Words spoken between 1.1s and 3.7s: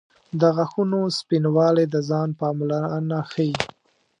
سپینوالی د ځان پاملرنه ښيي.